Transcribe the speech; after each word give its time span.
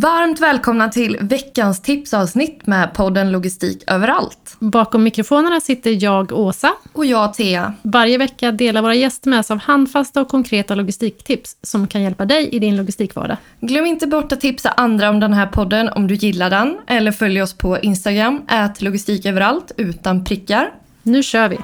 Varmt 0.00 0.40
välkomna 0.40 0.88
till 0.88 1.18
veckans 1.20 1.82
tipsavsnitt 1.82 2.66
med 2.66 2.94
podden 2.94 3.32
Logistik 3.32 3.84
överallt. 3.86 4.56
Bakom 4.58 5.02
mikrofonerna 5.02 5.60
sitter 5.60 6.04
jag, 6.04 6.32
Åsa. 6.32 6.72
Och 6.92 7.06
jag, 7.06 7.34
Thea. 7.34 7.74
Varje 7.82 8.18
vecka 8.18 8.52
delar 8.52 8.82
våra 8.82 8.94
gäster 8.94 9.30
med 9.30 9.46
sig 9.46 9.54
av 9.54 9.60
handfasta 9.60 10.20
och 10.20 10.28
konkreta 10.28 10.74
logistiktips 10.74 11.56
som 11.62 11.86
kan 11.86 12.02
hjälpa 12.02 12.24
dig 12.24 12.48
i 12.48 12.58
din 12.58 12.76
logistikvardag. 12.76 13.36
Glöm 13.60 13.86
inte 13.86 14.06
bort 14.06 14.32
att 14.32 14.40
tipsa 14.40 14.70
andra 14.70 15.10
om 15.10 15.20
den 15.20 15.32
här 15.32 15.46
podden 15.46 15.88
om 15.88 16.06
du 16.06 16.14
gillar 16.14 16.50
den. 16.50 16.78
Eller 16.86 17.12
följ 17.12 17.42
oss 17.42 17.52
på 17.52 17.78
Instagram, 17.78 18.42
ät 18.48 18.82
logistiköverallt 18.82 19.72
utan 19.76 20.24
prickar. 20.24 20.70
Nu 21.02 21.22
kör 21.22 21.48
vi! 21.48 21.58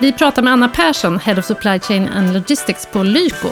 Vi 0.00 0.12
pratar 0.12 0.42
med 0.42 0.52
Anna 0.52 0.68
Persson, 0.68 1.18
Head 1.18 1.38
of 1.38 1.44
Supply 1.44 1.80
Chain 1.80 2.08
and 2.08 2.34
Logistics 2.34 2.86
på 2.86 3.02
Lyko. 3.02 3.48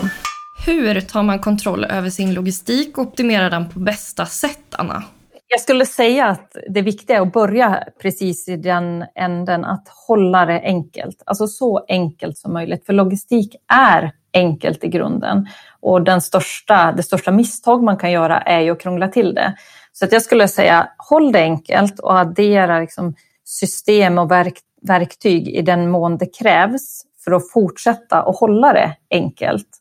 Hur 0.66 1.00
tar 1.00 1.22
man 1.22 1.38
kontroll 1.38 1.84
över 1.84 2.10
sin 2.10 2.34
logistik 2.34 2.98
och 2.98 3.06
optimerar 3.06 3.50
den 3.50 3.68
på 3.68 3.78
bästa 3.78 4.26
sätt, 4.26 4.64
Anna? 4.70 5.02
Jag 5.48 5.60
skulle 5.60 5.86
säga 5.86 6.26
att 6.26 6.56
det 6.68 6.82
viktiga 6.82 7.16
är 7.16 7.20
att 7.20 7.32
börja 7.32 7.84
precis 8.02 8.48
i 8.48 8.56
den 8.56 9.04
änden, 9.14 9.64
att 9.64 9.88
hålla 10.06 10.46
det 10.46 10.60
enkelt. 10.60 11.22
Alltså 11.26 11.46
så 11.46 11.84
enkelt 11.88 12.38
som 12.38 12.52
möjligt, 12.52 12.86
för 12.86 12.92
logistik 12.92 13.56
är 13.72 14.12
enkelt 14.32 14.84
i 14.84 14.88
grunden. 14.88 15.48
Och 15.80 16.02
den 16.02 16.20
största, 16.20 16.92
det 16.92 17.02
största 17.02 17.32
misstag 17.32 17.82
man 17.82 17.96
kan 17.96 18.10
göra 18.10 18.40
är 18.40 18.60
ju 18.60 18.70
att 18.70 18.80
krångla 18.80 19.08
till 19.08 19.34
det. 19.34 19.54
Så 19.92 20.04
att 20.04 20.12
jag 20.12 20.22
skulle 20.22 20.48
säga, 20.48 20.88
håll 20.98 21.32
det 21.32 21.42
enkelt 21.42 21.98
och 21.98 22.18
addera 22.18 22.80
liksom 22.80 23.14
system 23.44 24.18
och 24.18 24.30
verk, 24.30 24.58
verktyg 24.82 25.48
i 25.48 25.62
den 25.62 25.90
mån 25.90 26.18
det 26.18 26.38
krävs 26.38 27.02
för 27.24 27.32
att 27.32 27.50
fortsätta 27.52 28.22
att 28.22 28.36
hålla 28.36 28.72
det 28.72 28.96
enkelt. 29.10 29.79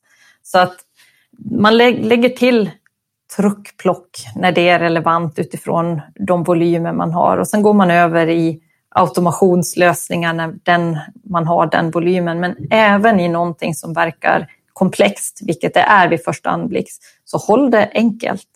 Så 0.51 0.59
att 0.59 0.75
man 1.51 1.77
lägger 1.77 2.29
till 2.29 2.71
truckplock 3.35 4.09
när 4.35 4.51
det 4.51 4.69
är 4.69 4.79
relevant 4.79 5.39
utifrån 5.39 6.01
de 6.27 6.43
volymer 6.43 6.93
man 6.93 7.11
har 7.11 7.37
och 7.37 7.47
sen 7.47 7.61
går 7.61 7.73
man 7.73 7.91
över 7.91 8.29
i 8.29 8.61
automationslösningar 8.89 10.33
när 10.33 10.55
den, 10.63 10.97
man 11.23 11.47
har 11.47 11.65
den 11.65 11.91
volymen. 11.91 12.39
Men 12.39 12.55
även 12.71 13.19
i 13.19 13.27
någonting 13.27 13.75
som 13.75 13.93
verkar 13.93 14.51
komplext, 14.73 15.39
vilket 15.45 15.73
det 15.73 15.79
är 15.79 16.09
vid 16.09 16.23
första 16.23 16.49
anblick, 16.49 16.87
så 17.25 17.37
håll 17.37 17.71
det 17.71 17.91
enkelt 17.93 18.47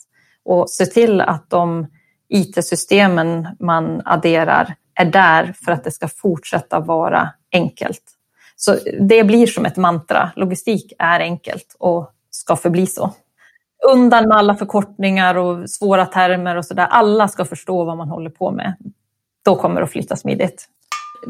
och 0.46 0.70
se 0.70 0.86
till 0.86 1.22
att 1.22 1.50
de 1.50 1.88
IT-systemen 2.30 3.48
man 3.60 4.02
adderar 4.06 4.76
är 4.96 5.06
där 5.06 5.54
för 5.66 5.72
att 5.72 5.84
det 5.84 5.92
ska 5.92 6.08
fortsätta 6.08 6.80
vara 6.80 7.30
enkelt. 7.52 8.04
Så 8.56 8.78
det 9.00 9.24
blir 9.24 9.48
som 9.48 9.66
ett 9.66 9.78
mantra. 9.78 10.32
Logistik 10.36 10.94
är 11.00 11.20
enkelt 11.20 11.76
och 11.80 12.12
ska 12.30 12.56
förbli 12.56 12.88
så. 12.88 13.14
Undan 13.92 14.28
med 14.28 14.38
alla 14.38 14.56
förkortningar 14.56 15.36
och 15.36 15.70
svåra 15.70 16.06
termer 16.06 16.56
och 16.56 16.66
sådär. 16.66 16.88
Alla 16.90 17.28
ska 17.28 17.46
förstå 17.46 17.84
vad 17.84 17.98
man 17.98 18.10
håller 18.10 18.30
på 18.30 18.52
med. 18.52 18.74
Då 19.46 19.56
kommer 19.56 19.76
det 19.76 19.84
att 19.84 19.92
flytta 19.92 20.16
smidigt. 20.16 20.66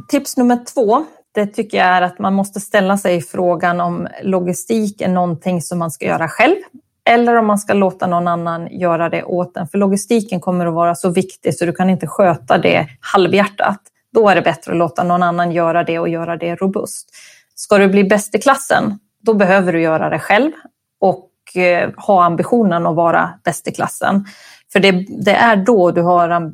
Tips 0.09 0.37
nummer 0.37 0.65
två, 0.73 1.05
det 1.31 1.47
tycker 1.47 1.77
jag 1.77 1.87
är 1.87 2.01
att 2.01 2.19
man 2.19 2.33
måste 2.33 2.59
ställa 2.59 2.97
sig 2.97 3.21
frågan 3.21 3.81
om 3.81 4.07
logistik 4.23 5.01
är 5.01 5.09
någonting 5.09 5.61
som 5.61 5.79
man 5.79 5.91
ska 5.91 6.05
göra 6.05 6.27
själv 6.27 6.55
eller 7.05 7.35
om 7.35 7.47
man 7.47 7.59
ska 7.59 7.73
låta 7.73 8.07
någon 8.07 8.27
annan 8.27 8.67
göra 8.71 9.09
det 9.09 9.23
åt 9.23 9.57
en. 9.57 9.67
För 9.67 9.77
logistiken 9.77 10.39
kommer 10.39 10.65
att 10.65 10.73
vara 10.73 10.95
så 10.95 11.09
viktig 11.09 11.55
så 11.55 11.65
du 11.65 11.73
kan 11.73 11.89
inte 11.89 12.07
sköta 12.07 12.57
det 12.57 12.87
halvhjärtat. 12.99 13.81
Då 14.13 14.29
är 14.29 14.35
det 14.35 14.41
bättre 14.41 14.71
att 14.71 14.77
låta 14.77 15.03
någon 15.03 15.23
annan 15.23 15.51
göra 15.51 15.83
det 15.83 15.99
och 15.99 16.09
göra 16.09 16.37
det 16.37 16.55
robust. 16.55 17.09
Ska 17.55 17.77
du 17.77 17.87
bli 17.87 18.03
bäst 18.03 18.35
i 18.35 18.39
klassen, 18.39 18.99
då 19.21 19.33
behöver 19.33 19.73
du 19.73 19.81
göra 19.81 20.09
det 20.09 20.19
själv 20.19 20.51
och 20.99 21.57
eh, 21.57 21.89
ha 21.97 22.23
ambitionen 22.23 22.87
att 22.87 22.95
vara 22.95 23.39
bäst 23.43 23.67
i 23.67 23.71
klassen. 23.71 24.25
För 24.73 24.79
det, 24.79 24.91
det 25.09 25.35
är 25.35 25.55
då 25.55 25.91
du 25.91 26.01
har 26.01 26.51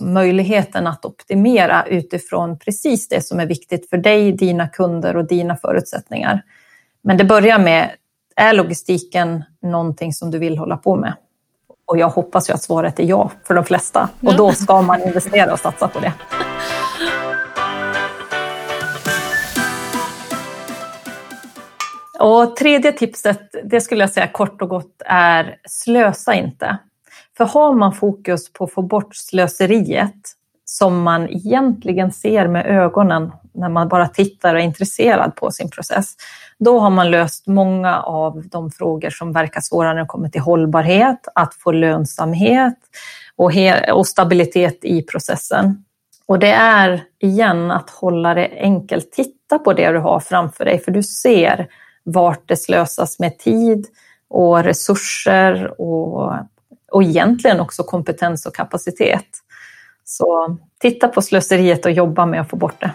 möjligheten 0.00 0.86
att 0.86 1.04
optimera 1.04 1.86
utifrån 1.86 2.58
precis 2.58 3.08
det 3.08 3.20
som 3.20 3.40
är 3.40 3.46
viktigt 3.46 3.90
för 3.90 3.96
dig, 3.96 4.32
dina 4.32 4.68
kunder 4.68 5.16
och 5.16 5.26
dina 5.26 5.56
förutsättningar. 5.56 6.42
Men 7.02 7.16
det 7.16 7.24
börjar 7.24 7.58
med, 7.58 7.90
är 8.36 8.52
logistiken 8.52 9.44
någonting 9.62 10.12
som 10.12 10.30
du 10.30 10.38
vill 10.38 10.58
hålla 10.58 10.76
på 10.76 10.96
med? 10.96 11.14
Och 11.86 11.98
jag 11.98 12.08
hoppas 12.08 12.50
ju 12.50 12.54
att 12.54 12.62
svaret 12.62 12.98
är 12.98 13.04
ja 13.04 13.30
för 13.44 13.54
de 13.54 13.64
flesta. 13.64 14.08
Och 14.22 14.36
då 14.36 14.52
ska 14.52 14.82
man 14.82 15.02
investera 15.02 15.52
och 15.52 15.58
satsa 15.58 15.88
på 15.88 16.00
det. 16.00 16.12
Och 22.20 22.56
tredje 22.56 22.92
tipset, 22.92 23.40
det 23.64 23.80
skulle 23.80 24.00
jag 24.00 24.10
säga 24.10 24.26
kort 24.26 24.62
och 24.62 24.68
gott 24.68 25.02
är 25.06 25.56
slösa 25.64 26.34
inte. 26.34 26.78
För 27.36 27.44
har 27.44 27.74
man 27.74 27.92
fokus 27.92 28.52
på 28.52 28.64
att 28.64 28.72
få 28.72 28.82
bort 28.82 29.16
slöseriet 29.16 30.20
som 30.64 31.02
man 31.02 31.28
egentligen 31.28 32.12
ser 32.12 32.48
med 32.48 32.66
ögonen 32.66 33.32
när 33.54 33.68
man 33.68 33.88
bara 33.88 34.08
tittar 34.08 34.54
och 34.54 34.60
är 34.60 34.64
intresserad 34.64 35.36
på 35.36 35.50
sin 35.50 35.70
process, 35.70 36.14
då 36.58 36.78
har 36.78 36.90
man 36.90 37.10
löst 37.10 37.46
många 37.46 38.00
av 38.00 38.42
de 38.48 38.70
frågor 38.70 39.10
som 39.10 39.32
verkar 39.32 39.60
svåra 39.60 39.92
när 39.92 40.00
det 40.00 40.06
kommer 40.06 40.28
till 40.28 40.40
hållbarhet, 40.40 41.28
att 41.34 41.54
få 41.54 41.72
lönsamhet 41.72 42.78
och, 43.36 43.52
och 43.92 44.06
stabilitet 44.06 44.84
i 44.84 45.02
processen. 45.02 45.84
Och 46.26 46.38
det 46.38 46.52
är 46.52 47.02
igen 47.18 47.70
att 47.70 47.90
hålla 47.90 48.34
det 48.34 48.50
enkelt. 48.56 49.12
Titta 49.12 49.58
på 49.58 49.72
det 49.72 49.92
du 49.92 49.98
har 49.98 50.20
framför 50.20 50.64
dig, 50.64 50.78
för 50.78 50.92
du 50.92 51.02
ser 51.02 51.68
vart 52.12 52.48
det 52.48 52.56
slösas 52.56 53.18
med 53.18 53.38
tid 53.38 53.86
och 54.30 54.64
resurser 54.64 55.80
och, 55.80 56.32
och 56.90 57.02
egentligen 57.02 57.60
också 57.60 57.82
kompetens 57.82 58.46
och 58.46 58.54
kapacitet. 58.54 59.26
Så 60.04 60.56
titta 60.80 61.08
på 61.08 61.22
slöseriet 61.22 61.84
och 61.84 61.92
jobba 61.92 62.26
med 62.26 62.40
att 62.40 62.50
få 62.50 62.56
bort 62.56 62.80
det. 62.80 62.92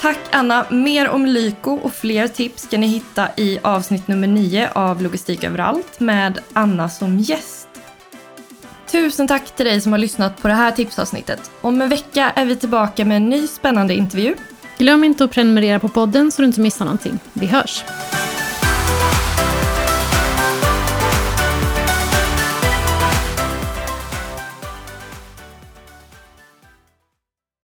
Tack 0.00 0.18
Anna! 0.30 0.66
Mer 0.70 1.08
om 1.08 1.26
Lyko 1.26 1.78
och 1.82 1.92
fler 1.92 2.28
tips 2.28 2.62
ska 2.62 2.78
ni 2.78 2.86
hitta 2.86 3.28
i 3.36 3.58
avsnitt 3.62 4.08
nummer 4.08 4.26
9 4.26 4.70
av 4.72 5.02
Logistik 5.02 5.44
överallt 5.44 6.00
med 6.00 6.38
Anna 6.52 6.88
som 6.88 7.18
gäst. 7.18 7.68
Tusen 8.90 9.28
tack 9.28 9.56
till 9.56 9.66
dig 9.66 9.80
som 9.80 9.92
har 9.92 9.98
lyssnat 9.98 10.42
på 10.42 10.48
det 10.48 10.54
här 10.54 10.70
tipsavsnittet. 10.72 11.50
Om 11.60 11.82
en 11.82 11.88
vecka 11.88 12.32
är 12.34 12.44
vi 12.44 12.56
tillbaka 12.56 13.04
med 13.04 13.16
en 13.16 13.28
ny 13.28 13.46
spännande 13.46 13.94
intervju 13.94 14.34
Glöm 14.78 15.04
inte 15.04 15.24
att 15.24 15.30
prenumerera 15.30 15.80
på 15.80 15.88
podden 15.88 16.32
så 16.32 16.42
du 16.42 16.46
inte 16.46 16.60
missar 16.60 16.84
någonting. 16.84 17.18
Vi 17.32 17.46
hörs! 17.46 17.84